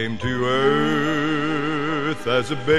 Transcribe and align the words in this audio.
Came 0.00 0.16
to 0.16 0.46
earth 0.46 2.26
as 2.26 2.50
a 2.50 2.56
babe 2.56 2.74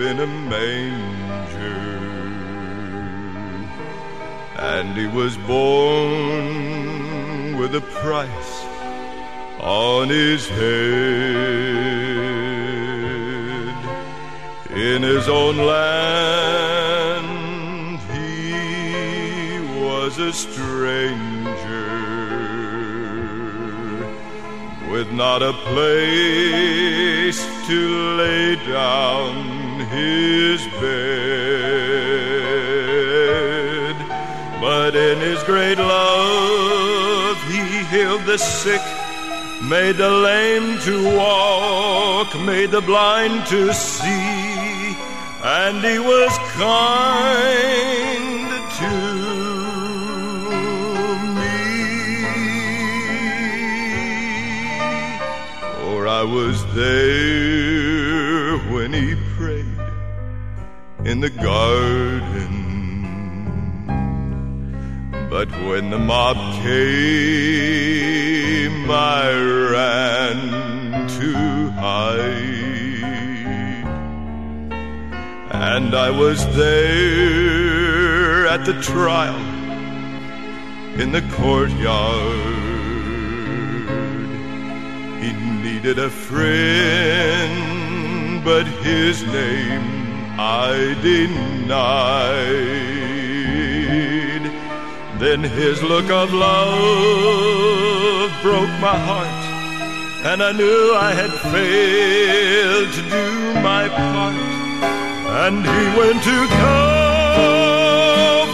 in 0.00 0.20
a 0.20 0.26
manger. 0.26 1.98
And 4.56 4.96
he 4.96 5.08
was 5.08 5.36
born 5.38 6.46
with 7.58 7.74
a 7.74 7.80
price 8.02 8.64
on 9.58 10.10
his 10.10 10.46
head. 10.48 10.66
In 14.70 15.02
his 15.02 15.28
own 15.28 15.56
land 15.56 16.06
he 18.12 19.58
was 19.80 20.18
a 20.20 20.32
stranger 20.32 21.35
with 24.96 25.12
not 25.12 25.42
a 25.42 25.52
place 25.52 27.38
to 27.66 27.80
lay 28.16 28.56
down 28.64 29.34
his 29.90 30.66
bed. 30.80 30.96
But 34.58 34.96
in 34.96 35.18
his 35.18 35.42
great 35.42 35.76
love, 35.76 37.36
he 37.52 37.84
healed 37.94 38.24
the 38.24 38.38
sick, 38.38 38.80
made 39.62 39.98
the 39.98 40.10
lame 40.10 40.78
to 40.88 41.14
walk, 41.14 42.34
made 42.40 42.70
the 42.70 42.80
blind 42.80 43.44
to 43.48 43.74
see, 43.74 44.96
and 45.42 45.84
he 45.84 45.98
was 45.98 46.38
kind 46.56 48.15
was 56.36 56.58
there 56.74 58.58
when 58.74 58.92
he 58.92 59.14
prayed 59.36 59.80
in 61.10 61.20
the 61.20 61.30
garden. 61.30 62.54
But 65.30 65.48
when 65.66 65.88
the 65.88 65.98
mob 65.98 66.36
came, 66.62 66.76
I 68.90 69.32
ran 69.72 70.38
to 71.18 71.32
hide. 71.70 72.66
And 75.72 75.94
I 75.94 76.10
was 76.10 76.38
there 76.54 78.46
at 78.46 78.66
the 78.66 78.76
trial 78.82 79.40
in 81.00 81.12
the 81.12 81.22
courtyard. 81.38 82.45
Needed 85.86 86.02
a 86.02 86.10
friend, 86.10 87.54
but 88.44 88.66
his 88.82 89.22
name 89.22 89.82
I 90.36 90.96
denied. 91.00 91.62
Then 95.20 95.44
his 95.44 95.82
look 95.84 96.10
of 96.10 96.32
love 96.32 97.22
broke 98.42 98.80
my 98.80 98.98
heart, 99.08 99.44
and 100.26 100.42
I 100.42 100.50
knew 100.50 100.92
I 100.96 101.12
had 101.12 101.30
failed 101.54 102.92
to 102.92 103.02
do 103.02 103.54
my 103.60 103.88
part. 103.88 104.34
And 105.44 105.64
he 105.64 105.98
went 105.98 106.20
to 106.24 106.46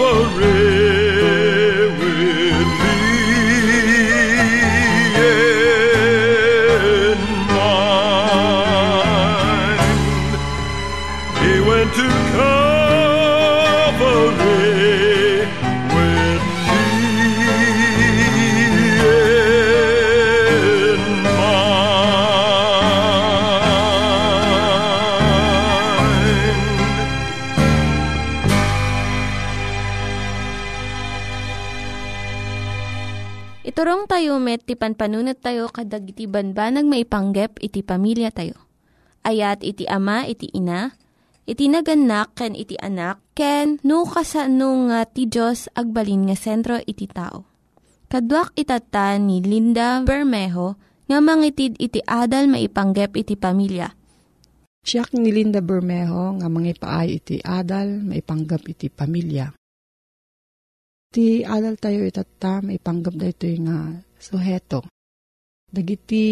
Calvary 0.03 1.12
tayo 34.73 34.89
met, 34.89 34.97
ti 34.97 34.97
panpanunat 34.97 35.39
tayo 35.41 35.65
kadag 35.69 36.05
iti 36.09 36.25
banbanag 36.25 36.89
maipanggep 36.89 37.61
iti 37.61 37.85
pamilya 37.85 38.33
tayo. 38.33 38.57
Ayat 39.23 39.63
iti 39.63 39.85
ama, 39.87 40.25
iti 40.25 40.49
ina, 40.51 40.97
iti 41.45 41.69
naganak, 41.69 42.35
ken 42.35 42.57
iti 42.57 42.75
anak, 42.81 43.21
ken 43.37 43.79
no, 43.85 44.09
kasano 44.09 44.89
nga 44.89 45.05
ti 45.07 45.29
Diyos 45.29 45.69
agbalin 45.77 46.27
nga 46.27 46.37
sentro 46.39 46.81
iti 46.83 47.07
tao. 47.07 47.45
Kaduak 48.09 48.53
itata 48.57 49.17
ni 49.17 49.41
Linda 49.41 50.01
Bermejo 50.05 50.77
nga 51.09 51.19
mangitid 51.21 51.77
iti 51.81 52.01
adal 52.05 52.49
maipanggep 52.49 53.17
iti 53.17 53.37
pamilya. 53.37 53.89
Siya 54.83 55.07
ni 55.17 55.31
Linda 55.33 55.65
Bermejo 55.65 56.37
nga 56.41 56.49
mangipaay 56.51 57.09
iti 57.09 57.37
adal 57.41 58.03
maipanggep 58.05 58.63
iti 58.69 58.89
pamilya. 58.93 59.55
Ti 61.13 61.45
adal 61.45 61.77
tayo 61.77 62.09
itata, 62.09 62.65
maipanggap 62.65 63.15
da 63.17 63.29
ito 63.29 63.45
nga 63.45 64.01
suheto. 64.23 64.87
Dagiti 65.67 66.25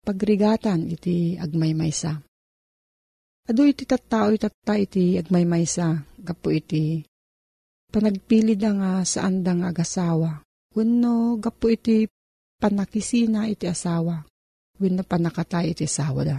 pagrigatan 0.00 0.88
iti 0.88 1.36
agmaymaysa. 1.36 2.16
Ado 3.50 3.62
iti 3.68 3.84
tattao 3.84 4.32
itata 4.32 4.78
iti 4.80 5.20
agmaymaysa, 5.20 6.16
gapo 6.22 6.48
iti 6.48 7.04
panagpili 7.92 8.54
da 8.56 8.70
nga 8.72 8.90
saan 9.04 9.44
da 9.44 9.52
nga 9.52 9.68
agasawa. 9.74 10.40
Wano 10.72 11.36
gapo 11.36 11.66
iti 11.68 12.06
panakisina 12.62 13.50
iti 13.50 13.66
asawa. 13.66 14.22
Wano 14.78 15.02
panakatay 15.02 15.74
iti 15.74 15.84
asawa 15.84 16.22
da. 16.22 16.38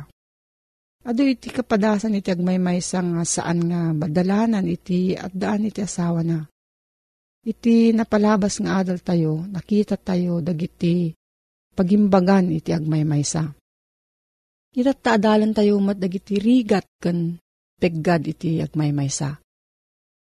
Ado 1.03 1.21
iti 1.27 1.51
kapadasan 1.51 2.15
iti 2.15 2.31
agmaymaysa 2.31 3.03
nga 3.03 3.23
saan 3.27 3.59
nga 3.67 3.91
badalanan 3.91 4.65
iti 4.65 5.17
at 5.17 5.35
daan 5.35 5.67
iti 5.67 5.83
asawa 5.83 6.23
na 6.23 6.47
Iti 7.41 7.89
napalabas 7.89 8.61
nga 8.61 8.85
adal 8.85 9.01
tayo, 9.01 9.49
nakita 9.49 9.97
tayo 9.97 10.45
dagiti 10.45 11.09
pagimbagan 11.73 12.53
iti 12.53 12.69
agmaymaysa. 12.69 13.49
Ita 14.77 14.93
taadalan 14.93 15.49
tayo 15.49 15.81
mat 15.81 15.97
dagiti 15.97 16.37
rigat 16.37 16.85
kan 17.01 17.41
peggad 17.81 18.29
iti 18.29 18.61
agmaymaysa. 18.61 19.41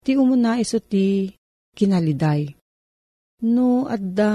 Ti 0.06 0.14
umuna 0.14 0.62
iso 0.62 0.78
ti 0.78 1.34
kinaliday. 1.74 2.54
No 3.50 3.90
adda 3.90 4.32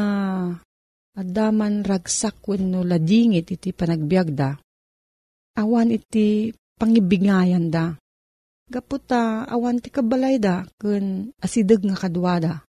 adda 1.15 1.47
man 1.55 1.87
ragsak 1.87 2.43
wenno 2.51 2.83
ladingit 2.83 3.47
iti 3.47 3.71
panagbiagda. 3.71 4.59
Awan 5.55 5.95
iti 5.95 6.51
pangibigayan 6.83 7.71
da. 7.71 7.95
Gaputa 8.67 9.47
awan 9.47 9.79
ti 9.79 9.95
kabalay 9.95 10.43
da 10.43 10.67
kun 10.83 11.31
asideg 11.39 11.87
nga 11.87 11.95
kadwada 11.95 12.67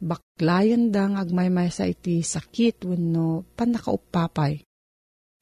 baklayan 0.00 0.90
da 0.90 1.10
nga 1.10 1.22
agmaymay 1.22 1.70
sa 1.70 1.86
iti 1.86 2.20
sakit 2.24 2.86
wenno 2.88 3.46
panakaupapay. 3.54 4.62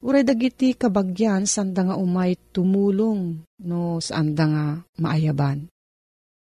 Uray 0.03 0.27
dagiti 0.27 0.75
kabagyan 0.75 1.47
sanda 1.47 1.87
nga 1.87 1.95
umay 1.95 2.35
tumulong 2.51 3.39
no 3.63 4.03
saan 4.03 4.35
da 4.35 4.45
nga 4.51 4.65
maayaban. 4.99 5.71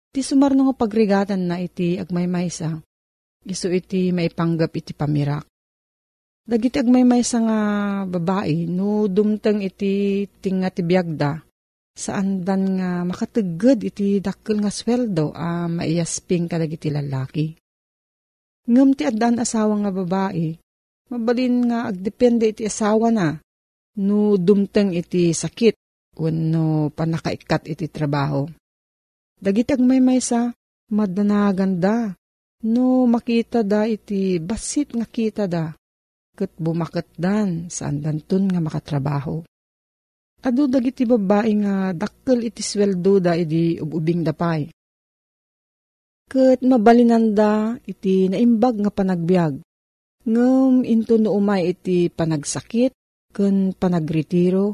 Ti 0.09 0.23
sumarno 0.25 0.71
nga 0.71 0.75
pagrigatan 0.79 1.45
na 1.45 1.61
iti 1.61 1.99
agmaymaysa, 1.99 2.79
iso 3.45 3.67
iti 3.69 4.09
maipanggap 4.15 4.71
iti 4.73 4.95
pamirak. 4.95 5.45
Dagiti 6.45 6.77
agmaymaysa 6.79 7.37
nga 7.41 7.59
babae, 8.05 8.69
no 8.69 9.09
dumteng 9.11 9.59
iti 9.65 10.23
tinga 10.39 10.69
ti 10.71 10.85
biyagda, 10.85 11.41
saan 11.95 12.45
dan 12.45 12.77
nga 12.77 13.01
makatagod 13.01 13.81
iti 13.81 14.21
dakkel 14.21 14.61
nga 14.61 14.69
sweldo 14.69 15.33
a 15.33 15.65
ah, 15.65 15.67
maiyasping 15.71 16.45
kadagiti 16.45 16.93
lalaki. 16.93 17.57
Ngam 18.65 18.97
ti 18.97 19.05
addan 19.05 19.37
asawa 19.37 19.77
nga 19.77 19.91
babae, 19.93 20.57
mabalin 21.13 21.69
nga 21.69 21.93
agdepende 21.93 22.49
iti 22.49 22.65
asawa 22.65 23.13
na, 23.13 23.37
no 24.01 24.41
dumteng 24.41 24.89
iti 24.97 25.29
sakit, 25.29 25.77
wano 26.17 26.89
panakaikat 26.89 27.69
iti 27.69 27.85
trabaho. 27.93 28.49
Dagitag 29.37 29.77
may 29.85 30.01
maysa, 30.01 30.49
madanaganda, 30.89 32.17
no 32.65 33.05
makita 33.05 33.61
da 33.61 33.85
iti 33.85 34.41
basit 34.41 34.97
nga 34.97 35.05
kita 35.05 35.45
da, 35.45 35.69
kat 36.33 36.57
bumakat 36.57 37.05
dan 37.13 37.69
saan 37.69 38.01
dantun 38.01 38.49
nga 38.49 38.57
makatrabaho. 38.57 39.45
Ado 40.45 40.65
dagiti 40.65 41.05
babae 41.05 41.51
nga 41.61 41.93
dakkel 41.93 42.45
iti 42.49 42.65
sweldo 42.65 43.21
da 43.21 43.37
iti 43.37 43.77
ububing 43.77 44.25
dapay. 44.25 44.69
Kat 46.25 46.65
mabalinanda 46.65 47.77
iti 47.85 48.25
naimbag 48.25 48.81
nga 48.81 48.91
panagbiag. 48.91 49.61
Ngam 50.25 50.81
into 50.81 51.21
no 51.21 51.37
umay 51.37 51.77
iti 51.77 52.09
panagsakit, 52.09 52.89
ken 53.29 53.77
panagretiro. 53.77 54.73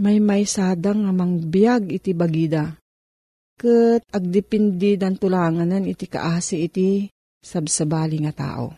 May 0.00 0.24
may 0.24 0.48
sadang 0.48 1.04
nga 1.04 1.12
mangbiag 1.12 1.92
iti 1.92 2.16
bagida. 2.16 2.72
Kat 3.60 4.08
agdipindi 4.08 4.96
dan 4.96 5.20
tulanganan 5.20 5.84
iti 5.84 6.08
kaasi 6.08 6.64
iti 6.64 7.12
sabsabali 7.44 8.24
nga 8.24 8.32
tao. 8.32 8.72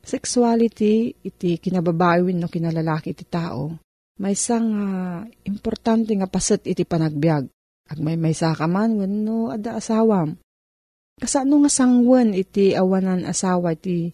Sexuality 0.00 1.12
iti 1.28 1.60
kinababaywin 1.60 2.40
no 2.40 2.48
kinalalaki 2.48 3.12
iti 3.12 3.28
tao, 3.28 3.76
may 4.24 4.32
isang 4.32 4.66
uh, 4.72 5.20
importante 5.44 6.16
nga 6.16 6.24
paset 6.24 6.64
iti 6.64 6.88
panagbiag 6.88 7.57
Ag 7.88 7.98
may 8.04 8.20
may 8.20 8.36
sakaman, 8.36 9.00
wano 9.00 9.48
ada 9.48 9.80
asawam. 9.80 10.36
Kasano 11.18 11.64
nga 11.64 11.70
sangwan 11.72 12.30
iti 12.36 12.76
awanan 12.76 13.26
asawa 13.26 13.74
iti 13.74 14.12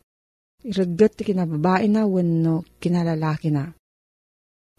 iragat 0.65 1.21
ti 1.21 1.23
kinababae 1.29 1.85
na 1.93 2.09
wano 2.09 2.65
kinalalaki 2.81 3.53
na. 3.53 3.69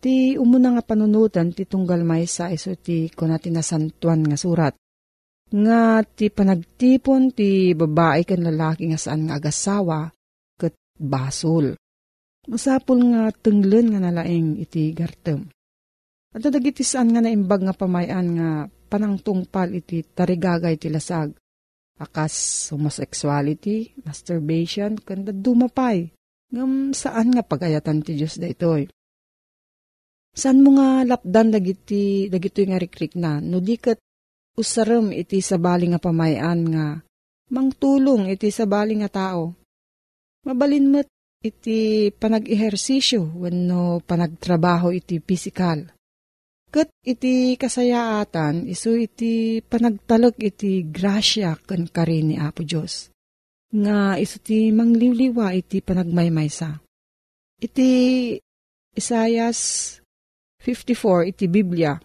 Ti 0.01 0.33
umuna 0.39 0.73
nga 0.73 0.83
panunutan 0.83 1.53
ti 1.53 1.69
tunggal 1.69 2.01
may 2.01 2.25
sa 2.25 2.49
iso 2.49 2.73
ti 2.73 3.13
kunati 3.13 3.53
nasantuan 3.53 4.25
nga 4.25 4.37
surat. 4.39 4.73
Nga 5.53 5.81
ti 6.17 6.33
panagtipon 6.33 7.29
ti 7.37 7.77
babae 7.77 8.25
kan 8.25 8.41
lalaki 8.41 8.89
nga 8.89 8.97
saan 8.97 9.29
nga 9.29 9.37
agasawa 9.37 10.09
kat 10.57 10.73
basol. 10.97 11.77
Masapol 12.49 12.99
nga 13.13 13.29
tenglen 13.29 13.93
nga 13.93 14.01
nalaing 14.01 14.57
iti 14.57 14.89
gartem. 14.97 15.45
At 16.33 16.43
dagiti 16.43 16.81
saan 16.81 17.13
nga 17.13 17.21
naimbag 17.21 17.61
nga 17.63 17.77
pamayan 17.77 18.27
nga 18.35 18.49
panang 18.95 19.19
tungpal 19.19 19.75
iti 19.75 20.07
tarigagay 20.07 20.79
ti 20.79 20.87
lasag. 20.87 21.35
Akas 21.99 22.67
homosexuality, 22.71 23.91
masturbation, 24.07 24.95
kanda 24.95 25.35
dumapay. 25.35 26.15
Ngam 26.55 26.95
saan 26.95 27.35
nga 27.35 27.43
pagayatan 27.43 27.99
ti 27.99 28.15
Diyos 28.15 28.39
da 28.39 28.47
itoy. 28.47 28.87
Saan 30.31 30.63
mo 30.63 30.79
nga 30.79 31.03
lapdan 31.03 31.51
dagiti 31.51 32.31
dagito 32.31 32.63
nga 32.63 32.79
rikrik 32.79 33.19
na, 33.19 33.43
no 33.43 33.59
di 33.59 33.75
kat 33.75 33.99
usarem 34.55 35.11
iti 35.11 35.43
sabali 35.43 35.91
nga 35.91 35.99
pamayan 35.99 36.59
nga 36.71 36.85
mangtulong 37.51 38.31
iti 38.31 38.47
sabali 38.47 38.95
nga 38.99 39.11
tao. 39.11 39.55
Mabalin 40.47 40.87
mo't 40.87 41.07
iti 41.43 42.11
panag-ehersisyo 42.11 43.39
wenno 43.43 43.99
panagtrabaho 44.03 44.91
iti 44.95 45.19
physical. 45.19 45.94
Kat 46.75 46.91
iti 47.07 47.55
kasayaatan, 47.55 48.67
iso 48.67 48.99
iti 48.99 49.63
panagtalog 49.63 50.35
iti 50.43 50.83
grasya 50.83 51.55
kan 51.63 51.87
kari 51.87 52.19
ni 52.19 52.35
Apo 52.35 52.67
Diyos. 52.67 53.15
Nga 53.71 54.19
iso 54.19 54.43
ti 54.43 54.75
mangliwliwa 54.75 55.55
iti 55.55 55.79
panagmaymaysa. 55.79 56.75
Iti 57.63 57.87
Isayas 58.91 59.59
54 60.59 61.31
iti 61.31 61.47
Biblia. 61.47 61.95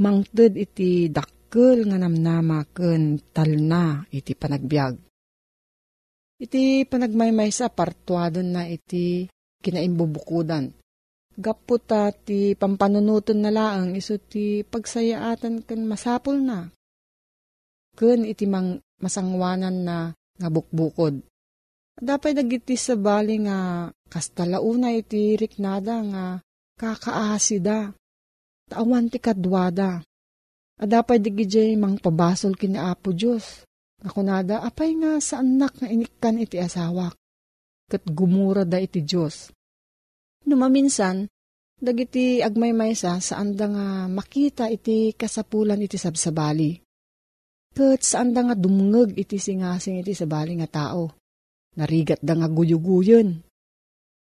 Mangted 0.00 0.56
iti 0.56 1.12
dakkel 1.12 1.92
nga 1.92 2.00
namnama 2.00 2.64
ken 2.72 3.20
talna 3.36 4.00
iti 4.08 4.32
panagbiag. 4.32 4.96
Iti 6.40 6.88
panagmaymaysa 6.88 7.68
partuadon 7.68 8.48
na 8.48 8.64
iti 8.64 9.28
kinaimbubukudan 9.60 10.72
gaputa 11.38 12.10
ti 12.10 12.58
pampanunuton 12.58 13.38
na 13.38 13.54
laang 13.54 13.94
iso 13.94 14.18
ti 14.18 14.66
pagsayaatan 14.66 15.62
kan 15.62 15.80
masapol 15.86 16.42
na. 16.42 16.66
Kun 17.94 18.26
iti 18.26 18.44
mang 18.50 18.82
masangwanan 18.98 19.86
na 19.86 19.96
nga 20.38 20.48
bukbukod. 20.50 21.22
Dapat 21.98 22.38
dagiti 22.38 22.78
sa 22.78 22.94
bali 22.94 23.42
nga 23.42 23.90
kastalauna 24.10 24.94
iti 24.94 25.34
riknada 25.38 26.02
nga 26.02 26.24
kakaasida. 26.78 27.94
Tawan 28.70 29.10
ti 29.10 29.18
kadwada. 29.18 30.02
Adapay 30.78 31.18
digijay 31.18 31.74
mang 31.74 31.98
pabasol 31.98 32.54
kina 32.54 32.94
Apo 32.94 33.10
Diyos. 33.10 33.66
Nga 33.98 34.10
kunada, 34.14 34.56
apay 34.62 34.94
nga 34.94 35.18
sa 35.18 35.42
anak 35.42 35.82
nga 35.82 35.90
inikan 35.90 36.38
iti 36.38 36.54
asawak. 36.62 37.18
Kat 37.90 38.06
gumura 38.06 38.62
da 38.62 38.78
iti 38.78 39.02
Diyos. 39.02 39.50
Numaminsan, 40.48 41.28
dagiti 41.76 42.40
agmaymaysa 42.40 43.20
saan 43.20 43.52
da 43.52 43.68
nga 43.68 43.86
makita 44.08 44.72
iti 44.72 45.12
kasapulan 45.12 45.84
iti 45.84 46.00
sabsabali. 46.00 46.80
Kat 47.76 48.00
saan 48.00 48.32
da 48.32 48.48
nga 48.48 48.56
dumngeg 48.56 49.12
iti 49.14 49.36
singasing 49.36 50.00
iti 50.00 50.16
sabali 50.16 50.56
nga 50.58 50.66
tao. 50.66 51.18
narigat 51.78 52.18
da 52.18 52.34
nga 52.34 52.50
guyuguyon. 52.50 53.38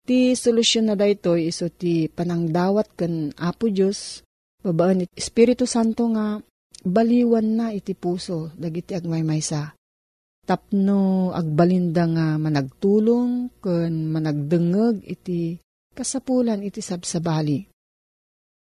Ti 0.07 0.37
solusyon 0.37 0.93
na 0.93 0.95
daytoy 0.95 1.49
iso 1.51 1.73
ti 1.73 2.07
panangdawat 2.07 2.95
ken 2.95 3.33
Apo 3.41 3.73
Dios 3.73 4.23
babaan 4.61 5.09
it 5.09 5.11
Espiritu 5.17 5.65
Santo 5.65 6.07
nga 6.13 6.39
baliwan 6.85 7.49
na 7.59 7.67
iti 7.73 7.97
puso 7.97 8.55
dagiti 8.55 8.95
agmaymaysa. 8.95 9.75
Tapno 10.47 11.35
agbalinda 11.35 12.07
nga 12.07 12.27
managtulong 12.39 13.51
ken 13.59 14.15
managdengeg 14.15 15.03
iti 15.03 15.59
kasapulan 15.97 16.61
iti 16.61 16.85
sabsabali. 16.85 17.65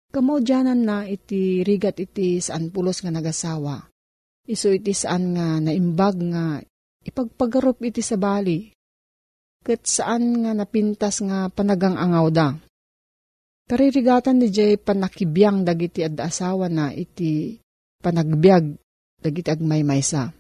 Kamodyanan 0.08 0.80
na 0.88 1.04
iti 1.04 1.68
rigat 1.68 2.00
iti 2.00 2.40
saan 2.40 2.72
pulos 2.72 3.04
nga 3.04 3.12
nagasawa. 3.12 3.84
Iso 4.48 4.72
iti 4.72 4.96
saan 4.96 5.36
nga 5.36 5.60
naimbag 5.60 6.16
nga 6.32 6.64
ipagpagarup 7.04 7.84
iti 7.84 8.00
sabali 8.00 8.72
ket 9.68 9.84
saan 9.84 10.48
nga 10.48 10.56
napintas 10.56 11.20
nga 11.20 11.52
panagang 11.52 12.00
angaw 12.00 12.32
da. 12.32 12.56
Karirigatan 13.68 14.40
ni 14.40 14.48
Jay 14.48 14.80
panakibiyang 14.80 15.68
dagiti 15.68 16.00
ad 16.08 16.16
asawa 16.24 16.72
na 16.72 16.96
iti 16.96 17.60
panagbiag 18.00 18.64
dagiti 19.20 19.52
agmaymaysa. 19.52 20.32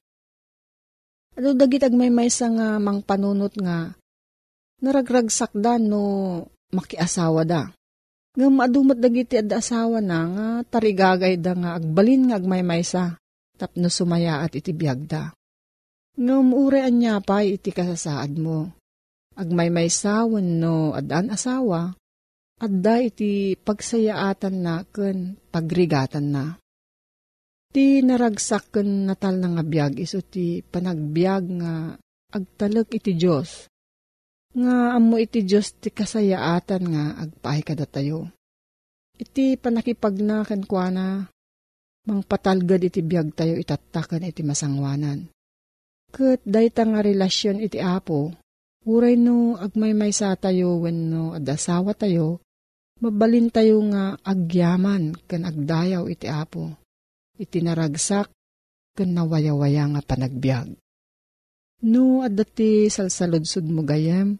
Ano 1.35 1.49
dagiti 1.51 1.83
agmaymaysa 1.83 2.45
nga 2.55 2.67
mang 2.79 3.03
panunot 3.03 3.51
nga 3.59 3.91
naragragsak 4.79 5.51
da 5.59 5.75
no 5.75 6.47
makiasawa 6.73 7.43
da. 7.47 7.71
Nga 8.37 8.47
maadumat 8.53 8.97
dagiti 9.01 9.39
ad 9.39 9.49
asawa 9.49 9.97
na 9.97 10.19
nga 10.29 10.47
tarigagay 10.77 11.41
da 11.41 11.57
nga 11.57 11.69
agbalin 11.77 12.29
nga 12.29 12.37
agmaymaysa 12.37 13.17
tapno 13.57 13.89
sumaya 13.89 14.45
at 14.45 14.53
iti 14.53 14.71
biag 14.71 15.09
da. 15.09 15.33
Nga 16.17 16.33
umuure 16.37 16.85
anya 16.85 17.17
pa 17.21 17.41
iti 17.41 17.73
kasasaad 17.73 18.37
mo 18.37 18.77
agmaymaysawan 19.37 20.57
no 20.57 20.97
adan 20.97 21.29
asawa, 21.29 21.93
adda 22.57 23.05
iti 23.05 23.53
pagsayaatan 23.53 24.55
na 24.57 24.81
ken 24.89 25.37
pagrigatan 25.53 26.27
na. 26.33 26.45
Ti 27.69 28.01
naragsak 28.01 28.73
ken 28.73 29.05
natal 29.05 29.37
nga 29.37 29.61
biyag 29.61 30.01
iso 30.01 30.25
ti 30.25 30.65
panagbiag 30.65 31.43
nga 31.61 31.73
agtalek 32.33 32.97
iti 32.97 33.13
Diyos. 33.13 33.69
Nga 34.57 34.97
amo 34.97 35.21
iti 35.21 35.45
Diyos 35.45 35.77
ti 35.77 35.93
kasayaatan 35.93 36.83
nga 36.89 37.03
agpaay 37.21 37.61
kada 37.61 37.85
tayo. 37.85 38.25
Iti 39.13 39.53
panakipagna 39.53 40.41
ken 40.49 40.65
kuana, 40.65 41.29
mangpatalgad 42.09 42.81
iti 42.81 43.05
biyag 43.05 43.37
tayo 43.37 43.53
itatakan 43.53 44.25
iti 44.25 44.41
masangwanan. 44.41 45.29
Kat 46.09 46.41
dayta 46.41 46.89
nga 46.89 47.05
relasyon 47.05 47.61
iti 47.61 47.77
apo, 47.77 48.33
Uray 48.87 49.19
no 49.19 49.59
agmaymay 49.59 50.15
sa 50.15 50.31
tayo 50.39 50.79
when 50.79 51.11
no 51.11 51.35
adasawa 51.35 51.91
tayo, 51.91 52.39
mabalin 53.03 53.51
tayo 53.51 53.83
nga 53.91 54.15
agyaman 54.23 55.11
kan 55.27 55.43
agdayaw 55.43 56.07
iti 56.07 56.31
apo. 56.31 56.71
Iti 57.35 57.59
naragsak 57.59 58.31
kan 58.95 59.09
nawayawaya 59.11 59.91
nga 59.91 60.01
panagbiag. 60.07 60.71
No 61.83 62.23
adati 62.23 62.87
salsaludsud 62.87 63.67
mo 63.67 63.83
gayem, 63.83 64.39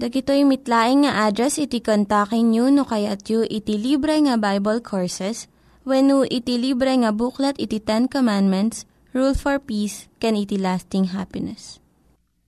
Dagitoy 0.00 0.48
mitlaing 0.48 1.04
nga 1.04 1.28
address 1.28 1.60
iti 1.60 1.84
kontakin 1.84 2.56
nyo 2.56 2.72
no 2.72 2.88
kayat 2.88 3.20
yu 3.28 3.44
iti 3.44 3.76
libre 3.76 4.16
nga 4.24 4.40
Bible 4.40 4.80
Courses 4.80 5.44
when 5.84 6.08
iti 6.24 6.56
libre 6.56 6.96
nga 7.04 7.12
buklat 7.12 7.60
iti 7.60 7.84
Ten 7.84 8.08
Commandments, 8.08 8.88
Rule 9.12 9.36
for 9.36 9.60
Peace, 9.60 10.08
can 10.16 10.40
iti 10.40 10.56
lasting 10.56 11.12
happiness. 11.12 11.84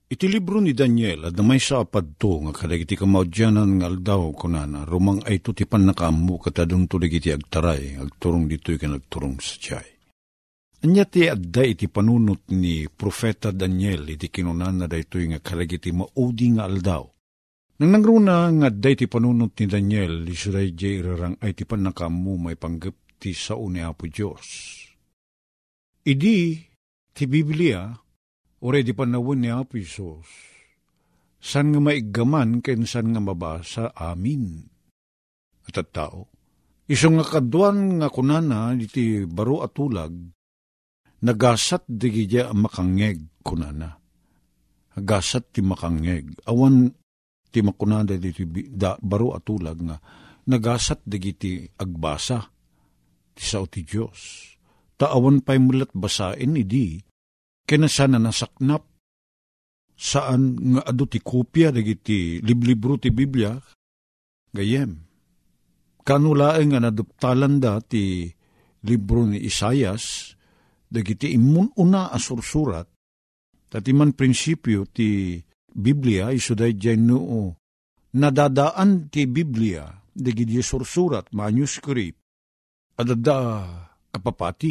Iti 0.09 0.25
libro 0.25 0.65
ni 0.65 0.73
Daniel, 0.73 1.29
at 1.29 1.37
may 1.45 1.61
sa 1.61 1.85
apadto 1.85 2.41
nga 2.41 2.57
kadagiti 2.57 2.97
kamaudyanan 2.97 3.77
nga 3.77 3.85
aldaw 3.85 4.33
kunana, 4.33 4.81
rumang 4.89 5.21
ay 5.21 5.37
to 5.45 5.53
ti 5.53 5.69
panakamu 5.69 6.41
katadong 6.41 6.89
to 6.89 6.97
iti 7.05 7.29
agtaray, 7.29 8.01
agturong 8.01 8.49
dito 8.49 8.73
ikan 8.73 8.97
agturong 8.97 9.37
sa 9.37 9.61
tiyay. 9.61 9.89
Anya 10.89 11.05
ti 11.05 11.29
adda 11.29 11.61
iti 11.69 11.85
panunot 11.85 12.49
ni 12.49 12.89
Profeta 12.89 13.53
Daniel 13.53 14.09
iti 14.09 14.33
kinunan 14.33 14.81
na 14.81 14.89
dayto 14.89 15.21
nga 15.21 15.37
kadagiti 15.37 15.93
maudi 15.93 16.57
nga 16.57 16.65
aldaw. 16.65 17.12
Nang 17.73 17.89
nangruna 17.89 18.53
nga 18.53 18.69
adda 18.69 18.89
iti 18.93 19.09
panunot 19.09 19.57
ni 19.57 19.65
Daniel, 19.65 20.29
isuray 20.29 20.77
jay 20.77 21.01
irarang 21.01 21.41
ay 21.41 21.57
ti 21.57 21.65
panakamu 21.65 22.37
may 22.37 22.53
panggap 22.53 22.93
ti 23.17 23.33
sao 23.33 23.65
ni 23.65 23.81
Apo 23.81 24.05
Diyos. 24.05 24.45
Idi, 26.05 26.59
ti 27.15 27.23
Biblia, 27.25 27.89
Ure 28.63 28.79
di 28.79 28.95
panawin 28.95 29.43
ni 29.43 29.49
Apo 29.51 29.75
Isos, 29.75 30.23
san 31.43 31.75
nga 31.75 31.83
maigaman 31.83 32.63
ken 32.63 32.87
san 32.87 33.11
nga 33.11 33.19
mabasa 33.19 33.91
amin. 33.91 34.63
At 35.67 35.83
at 35.83 35.91
tao, 35.91 36.31
iso 36.87 37.11
nga 37.11 37.27
kaduan 37.27 37.99
nga 37.99 38.07
kunana 38.07 38.71
iti 38.79 39.27
baro 39.27 39.59
atulag, 39.67 40.15
nagasat 41.27 41.83
di 41.91 42.07
gidya 42.07 42.55
makangeg 42.55 43.43
kunana. 43.43 43.99
Nagasat 44.95 45.51
ti 45.51 45.59
makangeg. 45.59 46.47
Awan 46.47 46.87
ti 47.53 47.61
makunada 47.61 48.17
diti 48.17 48.49
da, 48.73 48.97
baro 48.97 49.37
atulag 49.37 49.77
nga, 49.77 49.97
nagasat 50.49 51.05
di 51.05 51.17
giti 51.21 51.51
agbasa, 51.77 52.41
ti 53.37 53.43
sao 53.45 53.69
ti 53.69 53.85
Diyos. 53.85 54.49
Taawan 54.97 55.45
pa'y 55.45 55.61
mulat 55.61 55.93
basain 55.93 56.57
idi, 56.57 56.97
Kinasana 57.63 58.19
nasaknap 58.19 58.83
saan 59.95 60.59
nga 60.75 60.81
adu 60.83 61.07
ti 61.07 61.23
kopya 61.23 61.71
dagiti 61.71 62.43
liblibro 62.43 62.99
ti 62.99 63.07
Biblia 63.07 63.55
gayem. 64.51 64.99
Kanulaeng 66.03 66.75
nga 66.75 66.83
naduptalan 66.83 67.63
da 67.63 67.79
ti 67.79 68.27
libro 68.83 69.23
ni 69.23 69.39
Isayas 69.47 70.35
dagiti 70.91 71.31
imun 71.31 71.71
una 71.79 72.11
asursurat 72.11 72.83
tati 73.71 73.91
man 73.95 74.11
prinsipyo 74.11 74.83
ti 74.91 75.39
Biblia 75.73 76.29
isuday 76.29 76.77
dyan 76.77 77.09
noo 77.09 77.57
nadadaan 78.13 79.09
ti 79.09 79.25
Biblia 79.25 79.89
dagiti 80.13 80.61
sursurat 80.61 81.33
manuscript. 81.33 82.21
Adada 82.93 83.65
kapapati 84.13 84.69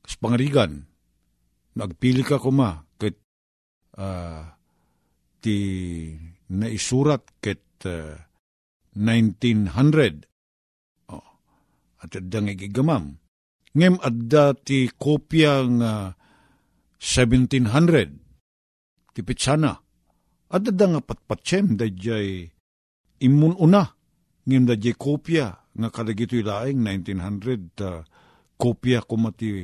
kas 0.00 0.16
pangarigan 0.16 0.88
Nagpili 1.70 2.26
ka 2.26 2.42
kuma 2.42 2.82
ket 2.98 3.14
uh, 3.94 4.42
ti 5.38 5.54
naisurat 6.50 7.22
ket 7.38 7.62
uh, 7.86 8.18
1900 8.98 11.14
oh, 11.14 11.22
at 12.02 12.10
adang 12.18 12.50
igigamam. 12.50 13.22
Ngem 13.70 14.02
adda 14.02 14.58
ti 14.58 14.90
kopya 14.90 15.62
nga 15.78 16.18
1700 16.98 19.14
ti 19.14 19.22
pitsana. 19.22 19.78
Adda 20.50 20.86
nga 20.90 21.00
patpatsem 21.00 21.78
da 21.78 21.86
jay 21.86 22.50
imun 23.22 23.54
una 23.58 23.86
ngem 24.46 24.66
da 24.66 24.74
jay 24.74 24.98
kopya 24.98 25.46
nga 25.78 25.88
kadagito 25.94 26.34
ilaing 26.34 26.82
1900 26.82 27.86
uh, 27.86 28.02
kopya 28.58 29.06
kumati 29.06 29.62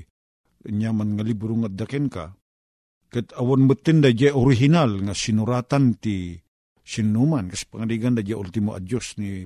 nyaman 0.70 1.18
nga 1.18 1.24
libro 1.26 1.54
nga 1.58 1.70
daken 1.70 2.06
ka, 2.10 2.34
kat 3.10 3.34
awan 3.38 3.66
mutin 3.66 4.02
da 4.02 4.10
jay 4.10 4.30
original 4.30 5.02
nga 5.02 5.14
sinuratan 5.14 5.98
ti 5.98 6.38
sinuman, 6.86 7.50
kas 7.50 7.66
pangaligan 7.66 8.14
da 8.14 8.22
jay 8.22 8.38
ultimo 8.38 8.74
adyos 8.74 9.18
ni 9.18 9.42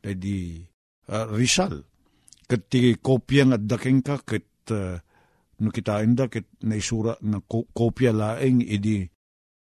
da 0.00 0.12
di 0.16 0.64
uh, 1.12 1.26
Rizal. 1.36 1.84
Kat 2.48 2.72
ti 2.72 2.96
kopya 2.96 3.44
nga 3.52 3.58
daking 3.60 4.00
ka, 4.00 4.24
kat 4.24 4.72
uh, 4.72 4.96
no 5.60 5.68
kitain 5.68 6.16
da, 6.16 6.32
kat 6.32 6.48
naisura 6.64 7.12
na 7.28 7.44
ko, 7.44 7.68
kopya 7.76 8.12
laeng 8.16 8.64
idi 8.64 9.04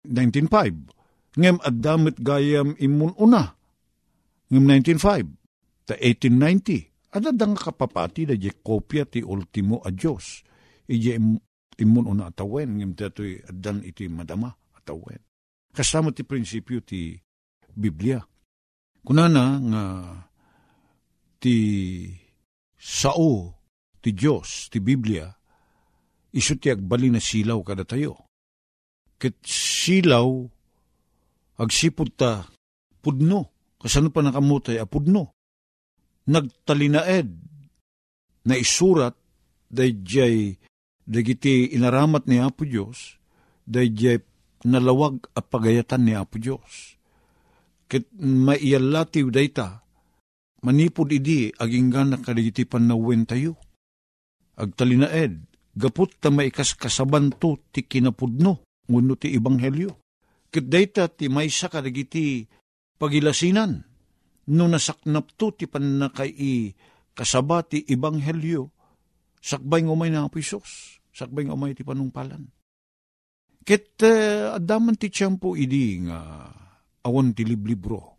1905. 0.06 0.99
Ngem 1.38 1.58
at 1.62 1.76
damit 1.78 2.16
gayam 2.18 2.74
imun 2.78 3.14
una. 3.18 3.54
Ngem 4.50 4.64
1905. 4.66 5.86
Ta 5.86 5.94
1890. 5.98 6.90
Ada 7.10 7.34
dang 7.34 7.58
kapapati 7.58 8.26
da 8.26 8.34
je 8.38 8.50
kopya 8.62 9.06
ti 9.06 9.22
ultimo 9.22 9.82
a 9.82 9.90
Diyos. 9.90 10.42
Ije 10.86 11.18
imun 11.78 12.06
una 12.06 12.30
atawen. 12.30 12.78
Ngem 12.78 12.94
tatoy 12.94 13.38
adan 13.46 13.82
iti 13.86 14.10
madama 14.10 14.50
atawen. 14.78 15.18
Kasama 15.70 16.10
ti 16.10 16.22
prinsipyo 16.26 16.82
ti 16.82 17.14
Biblia. 17.74 18.18
Kunana 19.00 19.44
nga 19.58 19.84
ti 21.40 21.56
sao 22.76 23.60
ti 24.00 24.16
Diyos, 24.16 24.72
ti 24.72 24.80
Biblia, 24.80 25.28
iso 26.32 26.56
ti 26.56 26.72
agbali 26.72 27.12
na 27.12 27.20
silaw 27.20 27.60
kada 27.60 27.84
tayo. 27.84 28.28
Ket 29.20 29.44
silaw, 29.44 30.48
agsipod 31.60 32.16
ta, 32.16 32.48
pudno, 33.04 33.52
kasano 33.76 34.08
pa 34.08 34.24
nakamutay, 34.24 34.80
a 34.80 34.88
pudno. 34.88 35.36
Nagtalinaed, 36.24 37.28
na 38.48 38.54
isurat, 38.56 39.12
dayjay, 39.68 40.56
dagiti 41.04 41.70
inaramat 41.76 42.24
ni 42.24 42.40
Apo 42.40 42.64
Diyos, 42.64 43.20
dayjay 43.68 44.24
nalawag 44.64 45.28
a 45.36 45.40
pagayatan 45.44 46.02
ni 46.08 46.12
Apo 46.16 46.40
Diyos. 46.40 46.96
Ket 47.90 48.06
maiyalatiw 48.16 49.28
dayta, 49.28 49.82
manipod 50.62 51.10
idi 51.10 51.50
aginggan 51.58 52.14
na 52.14 52.18
kadigiti 52.22 52.64
panawen 52.64 53.26
tayo. 53.26 53.58
Agtalinaed, 54.54 55.42
gaput 55.74 56.14
ta 56.22 56.30
maikas 56.30 56.78
kasabanto 56.78 57.58
ti 57.74 57.82
kinapudno, 57.82 58.62
nguno 58.86 59.14
ti 59.18 59.34
ibanghelyo. 59.34 59.98
Ket 60.50 60.66
dayta 60.66 61.06
ti 61.06 61.30
maysa 61.30 61.70
kadigiti 61.70 62.42
pagilasinan, 62.98 63.86
no 64.50 64.64
nasaknap 64.66 65.30
to 65.38 65.54
ti 65.54 65.70
panakay 65.70 66.74
kasaba 67.14 67.62
ti 67.62 67.86
ibanghelyo, 67.86 68.66
sakbay 69.38 69.86
ngumay 69.86 70.10
na 70.10 70.26
apisos, 70.26 70.98
sakbay 71.14 71.46
ngumay 71.46 71.78
ti 71.78 71.86
panungpalan. 71.86 72.50
Ket 73.62 74.02
uh, 74.02 74.58
adaman 74.58 74.98
ti 74.98 75.12
tiyempo 75.12 75.54
idi 75.54 76.02
nga 76.02 76.50
awan 77.06 77.30
ti 77.30 77.46
liblibro 77.46 78.18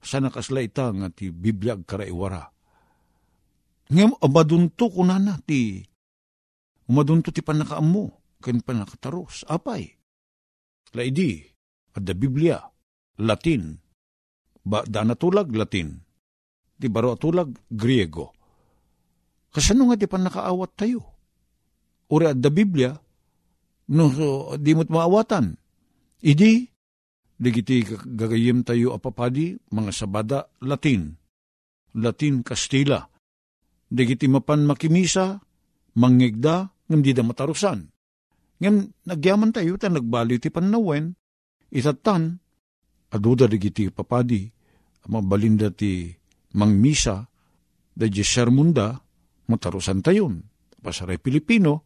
sa 0.00 0.18
nakasla 0.18 0.64
ita 0.64 0.90
nga 0.90 1.12
ti 1.12 1.28
Biblia 1.28 1.76
karaiwara. 1.76 2.42
Ngem 3.92 4.16
abadunto 4.18 4.88
kunana 4.88 5.38
ti 5.44 5.84
umadunto 6.88 7.30
ti 7.30 7.44
panakaammo 7.44 8.04
ken 8.40 8.64
panakataros. 8.64 9.44
Apay. 9.46 9.99
Laidi, 10.94 11.38
adda 11.94 12.12
Biblia, 12.14 12.58
Latin, 13.20 13.76
ba 14.66 14.82
dana 14.86 15.14
tulag 15.14 15.50
Latin, 15.54 15.94
ti 16.80 16.86
baro 16.88 17.14
tulag 17.14 17.52
Griego. 17.70 18.34
Kasano 19.50 19.90
nga 19.90 19.98
ti 19.98 20.06
panakaawat 20.06 20.70
tayo? 20.78 21.00
Uri 22.10 22.34
adda 22.34 22.50
Biblia, 22.50 22.90
no 23.90 24.04
so, 24.14 24.54
di 24.58 24.74
mo't 24.74 24.90
maawatan. 24.90 25.58
Idi, 26.22 26.66
digiti 27.34 27.82
gagayim 27.86 28.62
tayo 28.62 28.94
apapadi, 28.94 29.58
mga 29.74 29.90
sabada, 29.90 30.46
Latin, 30.62 31.10
Latin 31.98 32.46
Kastila. 32.46 33.02
Digiti 33.90 34.30
mapan 34.30 34.62
makimisa, 34.62 35.42
mangigda, 35.98 36.70
ngam 36.86 37.02
di 37.02 37.10
da 37.10 37.26
matarusan. 37.26 37.89
Ngam 38.60 38.92
nagyaman 39.08 39.56
tayo, 39.56 39.80
ta 39.80 39.88
nagbali 39.88 40.36
ti 40.36 40.52
panawen, 40.52 41.16
itatan, 41.72 42.36
aduda 43.08 43.48
digiti 43.48 43.88
papadi, 43.88 44.52
mabalinda 45.08 45.72
ti 45.72 46.12
mangmisa, 46.52 47.24
da 47.96 48.04
di 48.06 48.20
sermunda, 48.20 49.00
matarusan 49.48 50.04
tayon. 50.04 50.44
Pasaray 50.80 51.20
Pilipino, 51.20 51.84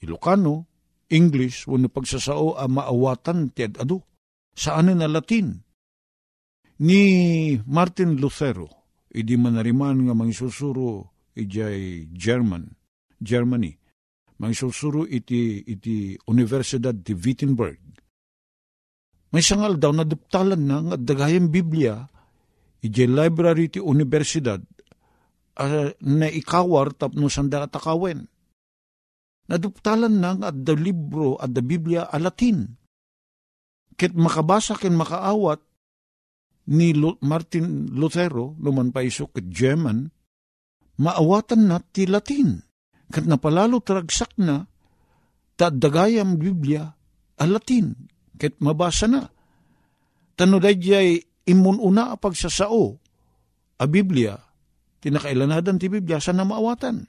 Ilocano, 0.00 0.68
English, 1.08 1.68
wano 1.68 1.88
pagsasao 1.88 2.56
a 2.56 2.68
maawatan 2.68 3.52
ti 3.52 3.68
adu 3.68 4.00
saan 4.52 4.92
na 4.92 5.08
Latin. 5.08 5.60
Ni 6.84 7.00
Martin 7.64 8.18
Lutero, 8.18 8.68
idi 9.12 9.38
manariman 9.38 10.08
nga 10.08 10.14
mangsusuro 10.16 11.14
ijay 11.38 12.10
German, 12.10 12.74
Germany, 13.22 13.78
mangsusuro 14.44 15.08
iti, 15.08 15.64
iti 15.64 16.12
Universidad 16.28 16.92
di 16.92 17.16
Wittenberg. 17.16 17.80
May 19.32 19.40
sangal 19.40 19.80
daw 19.80 19.90
na 19.96 20.04
duptalan 20.04 20.60
na 20.60 20.78
nga 20.84 20.96
dagayang 21.00 21.48
Biblia, 21.48 22.04
ijay 22.84 23.08
library 23.08 23.72
ti 23.72 23.80
Universidad, 23.80 24.60
uh, 25.56 25.88
na 26.04 26.28
ikawar 26.28 26.92
tapno 26.92 27.32
sanda 27.32 27.64
atakawen. 27.64 28.28
Naduptalan 29.48 30.14
na 30.20 30.30
nga 30.36 30.48
da 30.52 30.76
libro 30.76 31.40
at 31.40 31.56
da 31.56 31.64
Biblia 31.64 32.08
a 32.08 32.16
Latin 32.20 32.84
Kit 33.94 34.12
makabasa 34.18 34.74
ken 34.74 34.98
makaawat 34.98 35.62
ni 36.74 36.96
Martin 37.22 37.94
Lutero, 37.94 38.58
luman 38.58 38.90
pa 38.90 39.06
iso 39.06 39.30
ket 39.30 39.46
German, 39.46 40.10
maawatan 40.98 41.70
na 41.70 41.78
ti 41.78 42.08
Latin. 42.08 42.58
Kat 43.14 43.22
napalalo 43.30 43.78
tragsak 43.78 44.34
na, 44.42 44.66
ta 45.54 45.70
dagayam 45.70 46.34
Biblia 46.34 46.82
a 47.38 47.44
Latin, 47.46 47.94
ket 48.34 48.58
mabasa 48.58 49.06
na. 49.06 49.22
Tano 50.34 50.58
dayjay 50.58 51.22
imun 51.46 51.78
una 51.78 52.10
a 52.10 52.18
pagsasao, 52.18 52.84
a 53.78 53.84
Biblia, 53.86 54.34
tinakailanadan 54.98 55.78
ti 55.78 55.86
Biblia, 55.86 56.18
sa 56.18 56.34
na 56.34 56.42
maawatan. 56.42 57.06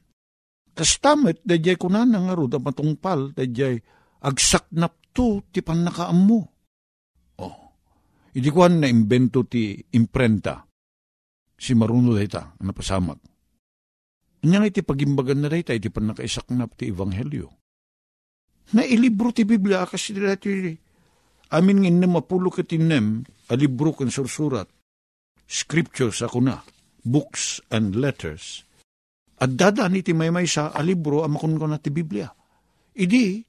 Kastamit, 0.77 1.41
dayjay 1.41 1.73
kunan 1.73 2.13
nga 2.13 2.37
ro, 2.37 2.45
da 2.45 2.61
matungpal, 2.61 3.33
dayjay 3.33 3.81
agsaknap 4.21 5.09
to 5.09 5.41
ti 5.49 5.65
panakaam 5.65 6.21
mo 6.21 6.55
Idi 8.35 8.51
kuan 8.51 8.83
na 8.83 8.91
imbento 8.91 9.47
ti 9.47 9.79
imprenta. 9.95 10.59
Si 11.55 11.71
maruno 11.71 12.11
dayta, 12.11 12.51
napasamak. 12.59 13.34
Inya 14.45 14.61
iti 14.61 14.85
pagimbagan 14.85 15.41
na 15.41 15.49
dayta, 15.49 15.73
iti 15.73 15.89
pan 15.89 16.13
nakaisaknap 16.13 16.77
ti 16.77 16.93
Ebanghelyo. 16.93 17.49
Na 18.77 18.85
ilibro 18.85 19.33
ti 19.33 19.41
Biblia, 19.41 19.89
kasi 19.89 20.13
dati 20.13 20.69
amin 21.49 21.81
ngin 21.81 21.97
na 21.97 22.07
mapulo 22.09 22.53
katinem, 22.53 23.25
a 23.49 23.53
libro 23.57 23.93
kan 23.97 24.13
sursurat, 24.13 24.69
scriptures 25.49 26.21
ako 26.21 26.45
na, 26.45 26.61
books 27.01 27.61
and 27.73 27.97
letters, 27.97 28.65
at 29.41 29.57
dadan 29.57 29.97
iti 29.97 30.13
may 30.13 30.29
may 30.29 30.45
sa 30.45 30.69
a 30.73 30.81
libro, 30.85 31.25
amakon 31.25 31.57
ko 31.57 31.65
na 31.65 31.81
ti 31.81 31.89
Biblia. 31.89 32.29
Idi, 32.93 33.41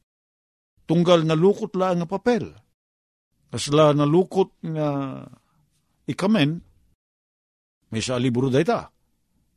tunggal 0.89 1.29
na 1.29 1.37
lukot 1.37 1.77
lang 1.77 2.01
nga 2.01 2.09
papel, 2.09 2.57
Kasla 3.47 3.95
nalukot 3.95 4.59
nga 4.61 5.23
ikamen, 6.05 6.61
may 7.89 8.03
sa 8.03 8.19
libro 8.19 8.51
dayta. 8.51 8.91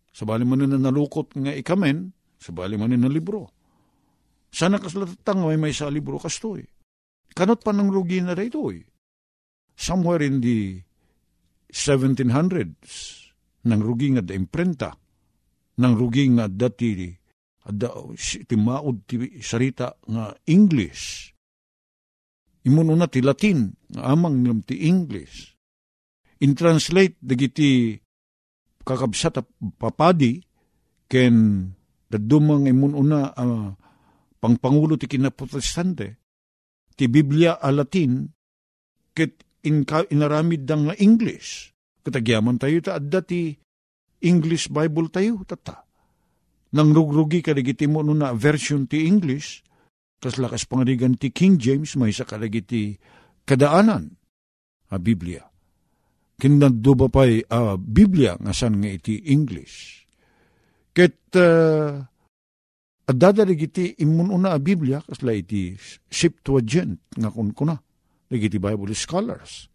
Sabali 0.10 0.44
man 0.44 0.66
na 0.66 0.78
nalukot 0.78 1.34
nga 1.38 1.54
ikamen, 1.54 2.12
sabali 2.42 2.76
man 2.76 2.94
na 2.98 3.10
libro. 3.10 3.50
Sana 4.50 4.82
kasla 4.82 5.06
tatang 5.06 5.46
may 5.46 5.58
may 5.58 5.74
sa 5.74 5.90
libro 5.94 6.18
kastoy. 6.18 6.66
Kanot 7.30 7.62
pa 7.62 7.70
ng 7.70 7.94
rugi 7.94 8.20
na 8.26 8.34
dayto 8.34 8.74
eh. 8.74 8.82
Somewhere 9.78 10.26
in 10.26 10.42
the 10.42 10.82
1700s, 11.70 12.92
nang 13.70 13.82
rugi 13.86 14.18
nga 14.18 14.26
da 14.26 14.34
imprenta, 14.34 14.92
nang 15.80 15.94
rugi 15.96 16.26
nga 16.34 16.50
dati 16.50 17.14
ada 17.70 17.94
timaod 18.50 19.06
ti 19.06 19.40
sarita 19.40 19.94
nga 20.10 20.34
English 20.50 21.30
Imun 22.68 22.92
una 22.92 23.08
ti 23.08 23.24
Latin, 23.24 23.72
amang 23.96 24.44
ngam 24.44 24.60
ti 24.68 24.84
English. 24.84 25.56
In 26.44 26.56
translate, 26.56 27.16
dagiti 27.18 27.96
kakabsat 28.90 29.46
papadi, 29.78 30.42
ken 31.06 31.66
dadumang 32.10 32.66
imun 32.66 32.98
una 32.98 33.30
uh, 33.30 33.70
pangpangulo 34.42 34.98
ti 34.98 35.06
kinaprotestante, 35.06 36.18
ti 36.98 37.06
Biblia 37.06 37.62
a 37.62 37.70
Latin, 37.70 38.26
ket 39.14 39.46
in, 39.70 39.86
inaramid 39.86 40.66
dang 40.66 40.90
nga 40.90 40.98
English. 40.98 41.70
Katagyaman 42.02 42.58
tayo 42.58 42.82
ta 42.82 42.98
adda 42.98 43.22
ti 43.22 43.54
English 44.26 44.74
Bible 44.74 45.14
tayo, 45.14 45.46
tata. 45.46 45.86
Nang 46.74 46.94
rugrugi 46.94 47.46
ka 47.46 47.54
mo 47.90 48.02
na 48.02 48.34
version 48.34 48.90
ti 48.90 49.06
English, 49.06 49.62
Kas 50.20 50.36
lakas 50.36 50.68
pangarigan 50.68 51.16
ti 51.16 51.32
King 51.32 51.56
James 51.56 51.96
may 51.96 52.12
sa 52.12 52.28
kalagiti 52.28 53.00
kadaanan 53.48 54.20
a 54.92 55.00
Biblia. 55.00 55.48
Kinaddo 56.40 56.96
ba 56.96 57.08
pa'y 57.12 57.44
uh, 57.52 57.76
Biblia 57.76 58.40
nga 58.40 58.56
san 58.56 58.80
nga 58.80 58.88
iti 58.88 59.28
English. 59.28 60.08
Ket 60.96 61.36
uh, 61.36 62.00
adada 63.12 63.44
iti 63.44 64.00
imun 64.00 64.32
una 64.32 64.56
a 64.56 64.60
Biblia 64.64 65.04
kasla 65.04 65.36
iti 65.36 65.76
Septuagint 66.08 67.20
nga 67.20 67.28
kun 67.28 67.52
kuna. 67.52 67.76
Nagiti 68.32 68.56
Bible 68.56 68.96
scholars. 68.96 69.68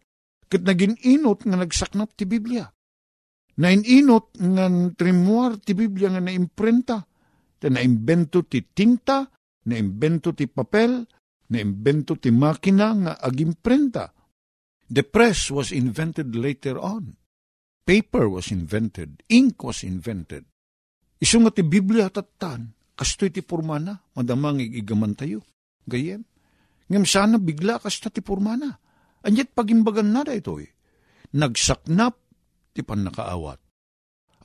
Ket 0.49 0.65
naging 0.65 0.97
inot 1.05 1.45
nga 1.45 1.61
nagsaknap 1.61 2.17
ti 2.17 2.25
Biblia. 2.25 2.65
Na 3.61 3.69
inot 3.71 4.33
nga 4.35 4.65
trimuar 4.97 5.61
ti 5.61 5.77
Biblia 5.77 6.09
nga 6.09 6.23
naimprenta. 6.23 6.97
Ta 7.55 7.67
naimbento 7.71 8.43
ti 8.43 8.59
tinta, 8.73 9.23
naimbento 9.69 10.35
ti 10.35 10.47
papel, 10.49 11.07
naimbento 11.51 12.17
ti 12.19 12.33
makina 12.33 12.87
nga 12.95 13.13
agimprenta 13.21 14.14
The 14.85 15.01
press 15.01 15.49
was 15.49 15.73
invented 15.73 16.37
later 16.37 16.77
on. 16.77 17.17
Paper 17.85 18.29
was 18.29 18.53
invented. 18.53 19.25
Ink 19.29 19.61
was 19.65 19.81
invented. 19.81 20.45
Isu 21.17 21.41
nga 21.41 21.53
ti 21.53 21.65
Biblia 21.65 22.09
tatan, 22.09 22.73
kastoy 22.93 23.33
ti 23.33 23.41
pormana, 23.41 23.97
madamang 24.13 24.61
igigaman 24.61 25.17
tayo. 25.17 25.41
Gayem. 25.85 26.21
Ngam 26.85 27.05
sana 27.05 27.41
bigla 27.41 27.81
kasta 27.81 28.13
ti 28.13 28.21
pormana. 28.21 28.69
Anyat 29.25 29.57
pagimbagan 29.57 30.13
na 30.13 30.21
ito 30.29 30.61
eh. 30.61 30.69
Nagsaknap 31.33 32.13
ti 32.77 32.85
pan 32.85 33.09
nakaawat. 33.09 33.57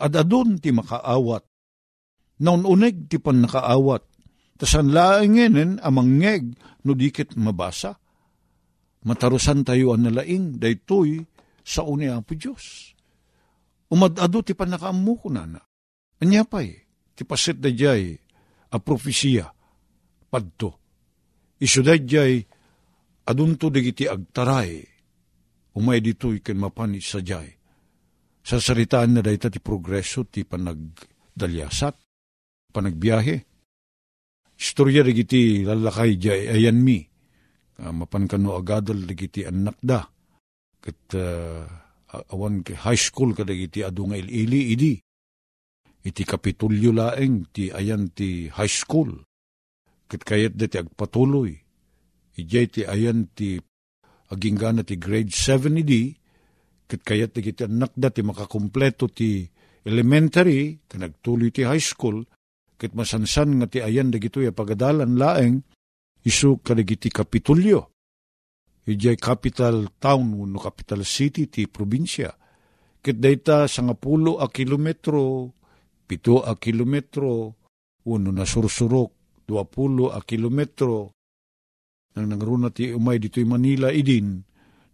At 0.00 0.16
adon 0.16 0.56
ti 0.56 0.72
makaawat. 0.72 1.44
Naun 2.40 2.64
uneg 2.64 3.12
ti 3.12 3.20
pan 3.20 3.44
nakaawat. 3.44 4.08
Tasan 4.56 4.92
laingenen 4.92 5.80
amang 5.84 6.20
ngeg 6.20 6.44
no 6.84 6.96
dikit 6.96 7.36
mabasa 7.36 7.96
matarusan 9.04 9.64
tayo 9.64 9.96
ang 9.96 10.08
nalaing, 10.08 10.60
daytoy 10.60 11.24
sa 11.64 11.84
uni 11.84 12.08
po 12.24 12.32
Diyos. 12.36 12.96
Umadado 13.90 14.40
ti 14.46 14.54
panakaamu 14.54 15.12
ko 15.18 15.28
na 15.32 15.44
na. 15.46 15.60
Anya 16.20 16.46
pa'y, 16.46 16.70
ti 17.16 17.26
pasit 17.26 17.58
da 17.58 17.72
jay, 17.72 18.14
a 18.70 18.76
profesiya, 18.78 19.50
padto. 20.30 20.78
Isu 21.58 21.80
da 21.82 21.98
jay, 21.98 22.44
adunto 23.26 23.66
digiti 23.66 24.06
agtaray, 24.06 24.78
umay 25.74 25.98
dito'y 25.98 26.38
ken 26.44 26.60
mapani 26.60 27.02
sa 27.02 27.18
jay. 27.18 27.50
Sa 28.40 28.62
saritaan 28.62 29.18
na 29.18 29.20
dayta 29.20 29.50
ti 29.50 29.58
progreso 29.60 30.24
ti 30.24 30.46
panagdalyasat, 30.46 31.94
panagbiyahe. 32.72 33.36
Istorya 34.60 35.02
digiti 35.02 35.64
lalakay 35.66 36.20
jay 36.20 36.46
ayan 36.46 36.78
mi, 36.78 37.09
uh, 37.80 37.92
mapan 37.92 38.28
kano 38.28 38.54
agadal 38.54 39.08
dagiti 39.08 39.48
anak 39.48 39.80
da. 39.80 40.04
Kat 40.80 41.00
uh, 41.16 41.64
awan 42.32 42.60
ke 42.60 42.76
high 42.76 42.98
school 42.98 43.32
ka 43.32 43.42
dagiti 43.44 43.80
adu 43.80 44.12
nga 44.12 44.16
ilili 44.20 44.76
idi. 44.76 44.94
Iti 46.00 46.22
kapitulyo 46.24 46.96
laeng 46.96 47.52
ti 47.52 47.72
ayan 47.72 48.12
ti 48.12 48.48
high 48.48 48.70
school. 48.70 49.12
Kat 50.08 50.24
kayat 50.24 50.56
dati 50.56 50.80
agpatuloy. 50.80 51.52
Ijay 52.40 52.66
ti 52.72 52.80
ayan 52.84 53.28
ti 53.32 53.60
aging 54.30 54.56
gana 54.56 54.84
ti 54.84 54.96
grade 54.96 55.32
7 55.32 55.76
idi. 55.80 56.12
Kat 56.88 57.00
kayat 57.04 57.36
dagiti 57.36 57.64
anak 57.64 57.92
da 57.96 58.08
ti 58.08 58.24
makakumpleto 58.24 59.08
ti 59.12 59.44
elementary, 59.84 60.80
kanagtuloy 60.84 61.48
ti 61.52 61.64
high 61.64 61.80
school, 61.80 62.24
kit 62.76 62.92
masansan 62.92 63.60
nga 63.60 63.66
ti 63.68 63.78
ayan 63.80 64.12
dagito 64.12 64.40
ya 64.40 64.52
pagadalan 64.52 65.16
laeng, 65.16 65.64
isu 66.24 66.60
kadagiti 66.60 67.08
kapitulyo. 67.08 67.88
Ijay 68.90 69.16
capital 69.20 69.92
town 70.00 70.50
no 70.50 70.58
capital 70.58 71.04
city 71.04 71.46
ti 71.46 71.68
probinsya. 71.68 72.32
Ket 73.00 73.16
dayta 73.16 73.64
sa 73.64 73.80
nga 73.86 73.96
pulo 73.96 74.40
a 74.40 74.48
kilometro, 74.52 75.56
pito 76.04 76.44
a 76.44 76.52
kilometro, 76.56 77.56
uno 78.04 78.28
na 78.32 78.44
sursurok, 78.44 79.10
dua 79.48 79.64
pulo 79.64 80.12
a 80.12 80.20
kilometro, 80.20 81.16
nang 82.16 82.26
nangruna 82.28 82.68
ti 82.74 82.90
umay 82.90 83.22
dito'y 83.22 83.46
Manila 83.46 83.88
idin, 83.94 84.42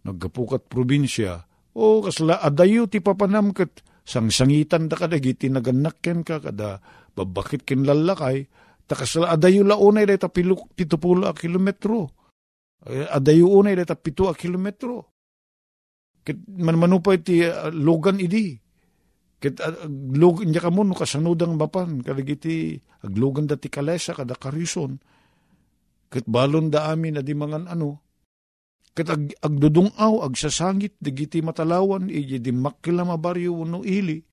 naggapukat 0.05 0.69
probinsya, 0.69 1.43
o 1.75 2.05
kasla 2.05 2.39
adayo 2.39 2.87
ti 2.87 3.01
papanam 3.01 3.51
ket 3.51 3.81
sangsangitan 4.07 4.87
da 4.87 4.95
kadagiti 4.95 5.51
naganak 5.51 5.99
ka 5.99 6.39
kada 6.39 6.79
babakit 7.17 7.65
ken 7.67 7.83
lalakay, 7.83 8.47
Takasala 8.87 9.35
adayo 9.35 9.67
la 9.67 9.75
unay 9.75 10.07
dayta 10.07 10.31
pitupulo 10.31 11.27
a 11.27 11.35
kilometro. 11.35 12.07
Adayo 12.87 13.51
unay 13.51 13.75
dayta 13.75 13.99
pito 13.99 14.31
a 14.31 14.33
kilometro. 14.33 15.11
Kit 16.23 16.39
manmanupay 16.47 17.19
ti 17.19 17.43
uh, 17.43 17.67
logan 17.71 18.23
idi. 18.23 18.55
Kit 19.43 19.59
uh, 19.59 19.87
log 20.15 20.47
nya 20.47 20.63
kamo 20.63 20.87
no 20.87 20.95
kasanudang 20.95 21.59
mapan 21.59 21.99
kadagiti 21.99 22.79
aglogan 23.03 23.43
dati 23.47 23.67
kalesa 23.67 24.15
kada 24.15 24.39
karison. 24.39 24.95
Kit 26.07 26.23
balon 26.23 26.71
da 26.71 26.87
amin 26.87 27.19
adi 27.19 27.35
mangan 27.35 27.67
ano. 27.67 28.07
Kit 28.95 29.11
ag, 29.11 29.35
agdudungaw 29.43 30.23
agsasangit 30.23 30.95
digiti 30.99 31.43
matalawan 31.43 32.07
iji 32.07 32.39
di 32.39 32.55
makila 32.55 33.03
mabaryo 33.03 33.67
no 33.67 33.83
ili. 33.83 34.23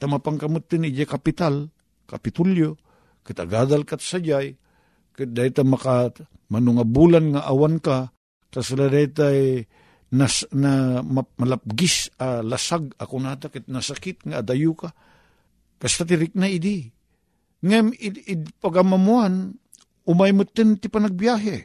Tamapangkamot 0.00 0.64
tin 0.64 0.88
iji 0.88 1.04
kapital, 1.04 1.68
kapitulyo 2.08 2.87
kitagadal 3.26 3.84
kat 3.84 4.00
sajay, 4.00 4.56
kat 5.12 5.30
dayta 5.34 5.66
maka 5.66 6.14
manunga 6.48 6.86
bulan 6.86 7.34
nga 7.36 7.46
awan 7.48 7.82
ka, 7.82 8.12
tas 8.48 8.70
dayta 8.72 9.28
nas, 10.14 10.46
na 10.54 11.04
malapgis 11.36 12.08
uh, 12.16 12.40
lasag 12.40 12.96
ako 12.96 13.14
nata 13.20 13.52
kit 13.52 13.68
nasakit 13.68 14.24
nga 14.24 14.40
adayu 14.40 14.72
ka. 14.72 14.92
Kasta 15.78 16.08
tirik 16.08 16.34
na 16.34 16.50
idi. 16.50 16.90
Ngem 17.62 17.94
id, 17.94 18.16
id 18.26 18.42
pagamamuan, 18.58 19.54
umay 20.08 20.32
mutin 20.34 20.78
ti 20.78 20.90
panagbiyahe. 20.90 21.58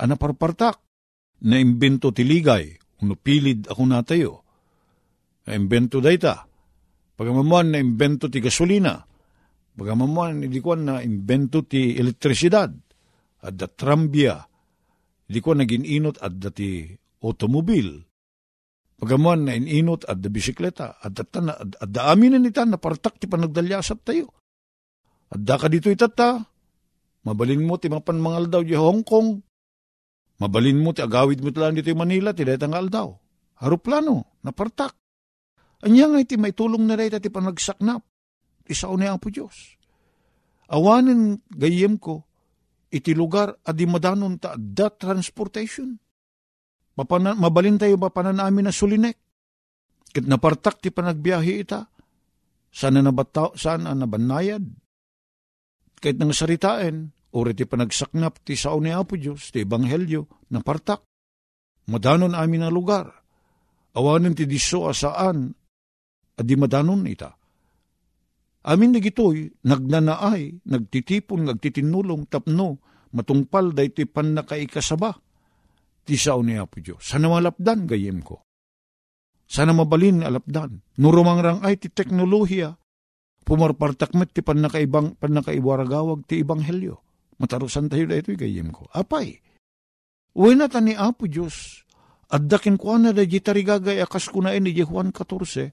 Ana 0.00 0.16
parpartak. 0.16 0.80
Na 1.42 1.58
imbento 1.58 2.14
ti 2.14 2.22
ligay, 2.22 2.70
unupilid 3.02 3.66
ako 3.66 3.82
natayo. 3.82 4.32
Na 5.44 5.58
imbento 5.58 5.98
dayta. 5.98 6.46
Pagamamuan 7.18 7.74
na 7.74 7.82
imbento 7.82 8.30
ti 8.30 8.38
gasolina 8.40 9.11
Bagamamuan, 9.72 10.44
hindi 10.44 10.60
ko 10.60 10.76
na 10.76 11.00
imbento 11.00 11.64
ti 11.64 11.96
elektrisidad, 11.96 12.68
at 13.42 13.54
da 13.56 13.66
trambia, 13.66 14.36
hindi 15.26 15.40
ko 15.40 15.56
naging 15.56 15.88
inot 15.88 16.20
at 16.20 16.36
da 16.36 16.52
ti 16.52 16.92
automobil. 17.24 18.04
Pagamuan 19.00 19.48
na 19.48 19.56
ininot 19.56 20.06
at 20.06 20.20
da 20.22 20.28
bisikleta, 20.30 21.00
at 21.00 21.10
da, 21.16 21.24
at, 21.26 21.74
at 21.74 21.90
da 21.90 22.12
amin 22.12 22.36
na 22.36 22.38
nita, 22.38 22.62
na 22.68 22.78
partak 22.78 23.18
ti 23.18 23.26
panagdalyasap 23.26 23.98
tayo. 24.06 24.30
At 25.32 25.40
da 25.42 25.56
ka 25.56 25.66
dito 25.66 25.88
itata, 25.88 26.38
mabalin 27.24 27.64
mo 27.64 27.80
ti 27.80 27.88
mapan 27.88 28.20
mangal 28.20 28.46
daw 28.52 28.62
di 28.62 28.76
Hong 28.76 29.02
Kong, 29.02 29.40
mabalin 30.38 30.78
mo 30.78 30.92
ti 30.92 31.00
agawid 31.00 31.40
mo 31.40 31.48
talaan 31.50 31.80
dito 31.80 31.90
Manila, 31.96 32.36
ti 32.36 32.44
datangal 32.44 32.92
daw. 32.92 33.08
Haruplano, 33.58 34.38
napartak. 34.44 34.94
Anya 35.82 36.12
nga 36.12 36.22
iti 36.22 36.38
may 36.38 36.54
tulong 36.54 36.86
na 36.86 36.94
rin 36.94 37.10
ti 37.18 37.26
panagsaknap 37.26 38.11
isaw 38.68 38.94
ni 38.96 39.06
Apo 39.08 39.28
Diyos. 39.28 39.76
Awanin 40.72 41.36
gayem 41.52 42.00
ko, 42.00 42.24
iti 42.88 43.12
lugar 43.12 43.56
adi 43.64 43.84
madanon 43.84 44.40
ta 44.40 44.56
da 44.56 44.88
transportation. 44.88 45.96
Mapana, 46.92 47.32
mabalin 47.32 47.80
tayo 47.80 47.96
mapanan 47.96 48.40
amin 48.40 48.68
na 48.68 48.72
sulinek. 48.72 49.16
Kit 50.12 50.28
napartak 50.28 50.80
ti 50.84 50.92
panagbiyahe 50.92 51.54
ita. 51.64 51.88
Sana 52.72 53.00
nabataw, 53.00 53.56
sana 53.56 53.96
nabanayad. 53.96 54.64
Kahit 56.00 56.16
nang 56.20 56.32
saritain, 56.36 57.12
uri 57.32 57.52
ti 57.56 57.64
panagsaknap 57.64 58.44
ti 58.44 58.56
sao 58.56 58.80
ni 58.80 58.92
Apo 58.92 59.16
Diyos, 59.16 59.52
ti 59.52 59.64
Ebanghelyo, 59.64 60.48
napartak. 60.52 61.04
Madanon 61.88 62.36
amin 62.36 62.64
na 62.64 62.70
lugar. 62.72 63.08
Awanin 63.92 64.32
ti 64.32 64.48
diso 64.48 64.88
asaan, 64.88 65.52
adi 66.36 66.54
madanon 66.56 67.04
ita. 67.04 67.41
Amin 68.62 68.94
nagitoy, 68.94 69.50
nagnanaay, 69.66 70.62
nagtitipon, 70.70 71.50
nagtitinulong, 71.50 72.30
tapno, 72.30 72.78
matungpal 73.10 73.74
da 73.74 73.82
iti 73.82 74.06
pan 74.06 74.38
nakaikasaba. 74.38 75.18
Ti 76.02 76.14
sao 76.18 76.42
ni 76.42 76.58
Apo 76.58 76.78
Diyos. 76.82 77.02
Sana 77.02 77.30
malapdan 77.30 77.86
gayem 77.86 78.22
ko. 78.22 78.42
Sana 79.46 79.70
mabalin 79.74 80.22
alapdan. 80.22 80.82
Nurumangrang 80.98 81.62
ay 81.62 81.78
ti 81.78 81.90
teknolohiya. 81.90 82.74
Pumarpartakmet 83.42 84.30
ti 84.30 84.42
pan 84.42 84.62
nakaibang, 84.62 85.18
pan 85.18 85.34
nakaiwaragawag 85.34 86.26
ti 86.26 86.42
ibanghelyo. 86.42 86.98
Matarusan 87.42 87.90
tayo 87.90 88.06
da 88.06 88.18
ito'y 88.18 88.38
gayem 88.38 88.70
ko. 88.70 88.86
Apay, 88.94 89.42
uwi 90.38 90.54
na 90.54 90.70
ni 90.78 90.94
Apo 90.94 91.26
Diyos. 91.26 91.82
At 92.32 92.48
dakin 92.48 92.80
ko 92.80 92.96
na 92.96 93.12
da 93.12 93.26
jitarigagay 93.26 94.00
akas 94.00 94.32
ko 94.32 94.40
na 94.40 94.56
ni 94.56 94.72
Juan 94.72 95.12
14, 95.12 95.68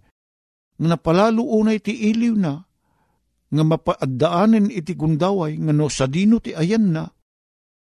nga 0.75 0.87
napalalo 0.91 1.45
unay 1.45 1.79
ti 1.79 1.95
iliw 2.11 2.35
na, 2.35 2.68
nga 3.49 3.63
mapaadaanen 3.65 4.69
iti 4.69 4.93
gundaway 4.93 5.57
nga 5.57 5.73
no 5.73 5.89
sa 5.89 6.05
dino 6.05 6.37
ti 6.37 6.53
ayan 6.53 6.93
na 6.93 7.05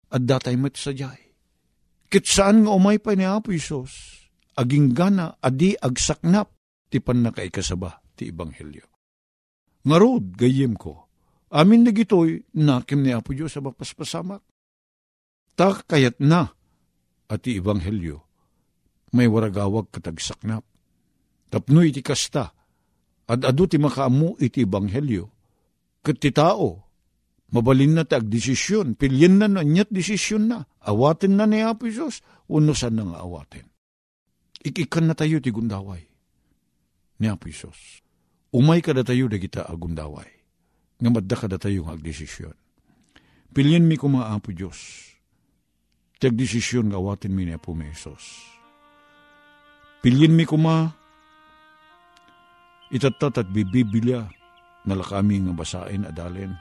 at 0.09 0.23
datay 0.23 0.55
met 0.55 0.79
sa 0.79 0.95
jay. 0.95 1.35
Kit 2.09 2.25
saan 2.25 2.65
nga 2.65 2.73
umay 2.73 2.97
pa 2.97 3.13
ni 3.13 3.27
Apo 3.27 3.53
Isos, 3.53 4.25
aging 4.57 4.97
gana 4.97 5.37
adi 5.37 5.77
agsaknap 5.77 6.49
ti 6.89 6.97
pan 6.97 7.21
nakaikasaba 7.21 8.01
ti 8.17 8.33
Ebanghelyo. 8.33 8.87
Ngarod, 9.85 10.35
gayem 10.35 10.73
ko, 10.73 11.07
amin 11.53 11.85
na 11.85 11.91
gitoy 11.93 12.41
nakim 12.57 13.05
ni 13.05 13.13
Apo 13.13 13.37
Diyos 13.37 13.53
sa 13.53 13.61
mapaspasamak. 13.61 14.41
Ta 15.53 15.75
kayat 15.85 16.17
na 16.17 16.49
at 17.29 17.39
ti 17.45 17.61
Ebanghelyo, 17.61 18.17
may 19.13 19.29
waragawag 19.29 19.93
katagsaknap. 19.93 20.65
Tapno 21.49 21.85
iti 21.85 22.01
kasta, 22.01 22.49
at 23.29 23.41
adu 23.45 23.69
ti 23.69 23.77
makaamu 23.77 24.41
iti 24.41 24.65
Ebanghelyo, 24.65 25.38
ti 26.03 26.31
tao, 26.31 26.87
mabalin 27.51 27.99
na 27.99 28.03
tag 28.07 28.25
desisyon, 28.31 28.95
pilyen 28.95 29.37
na 29.41 29.47
na, 29.51 29.61
nyat 29.65 29.91
desisyon 29.91 30.47
na, 30.47 30.57
awatin 30.81 31.35
na 31.35 31.45
ni 31.45 31.61
Apo 31.61 31.89
Diyos, 31.89 32.23
unusan 32.47 32.95
na 32.95 33.03
nga 33.05 33.19
awatin. 33.25 33.67
Ikikan 34.63 35.07
na 35.07 35.15
tayo 35.15 35.39
ti 35.39 35.51
gundaway 35.51 36.03
ni 37.19 37.27
Apo 37.27 37.51
Diyos. 37.51 38.03
Umay 38.49 38.81
kada 38.81 39.05
tayo 39.05 39.29
da 39.29 39.37
kita 39.37 39.67
agundaway. 39.67 40.27
Nga 40.99 41.09
madda 41.13 41.35
kada 41.37 41.57
tayo 41.61 41.85
ng 41.85 41.93
agdesisyon. 41.95 42.55
Pilyan 43.53 43.85
mi 43.85 43.95
kuma 43.95 44.33
Apo 44.33 44.51
Diyos. 44.51 45.11
Tag 46.19 46.35
desisyon 46.35 46.91
nga 46.91 46.99
awatin 46.99 47.31
mi 47.31 47.47
ni 47.47 47.53
Apo 47.55 47.71
mi 47.71 47.87
Isos. 47.87 48.43
Pilyan 50.03 50.35
mi 50.35 50.43
kuma 50.47 50.95
itatat 52.89 53.45
at 53.45 53.47
bibibilya 53.53 54.38
nalakami 54.87 55.43
nga 55.43 55.53
basain 55.55 56.07
adalen. 56.07 56.53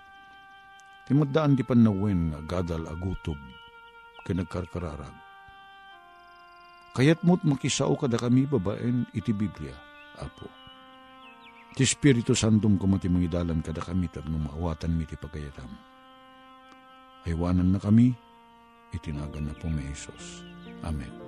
Timaddaan 1.06 1.56
di 1.56 1.64
panawen 1.64 2.34
nga 2.34 2.40
gadal 2.44 2.84
agutob 2.88 3.38
kanagkarkararag. 4.28 5.16
Kayat 6.92 7.22
mo't 7.24 7.40
makisao 7.46 7.94
kada 7.96 8.18
kami 8.20 8.44
babaen 8.44 9.06
iti 9.14 9.32
Biblia, 9.32 9.72
Apo. 10.18 10.50
Ti 11.72 11.86
Espiritu 11.86 12.34
Santum 12.34 12.74
kumati 12.74 13.06
mangidalan 13.06 13.62
kada 13.62 13.78
kami 13.78 14.10
tapno 14.10 14.36
maawatan 14.36 14.92
mi 14.98 15.06
ti 15.06 15.14
pagayatam. 15.14 15.70
Aywanan 17.22 17.76
na 17.76 17.78
kami, 17.78 18.10
itinagan 18.90 19.46
na 19.46 19.54
po 19.54 19.70
may. 19.70 19.94
Amen. 20.82 21.27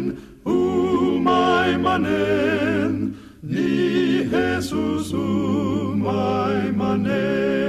manen, 0.00 0.16
umay 0.44 1.76
manen, 1.76 3.14
ni 3.42 4.24
Jesus 4.24 5.12
umay 5.12 6.72
manen. 6.72 7.59